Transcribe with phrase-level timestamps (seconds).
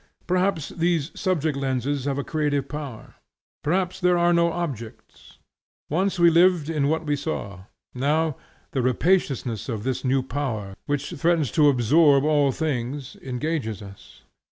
[0.25, 3.13] Perhaps these subject lenses have a creative power;
[3.63, 5.37] perhaps there are no objects.
[5.91, 8.35] Once we lived in what we saw; now,
[8.71, 14.23] the rapaciousness of this new power, which threatens to absorb all things, engages us.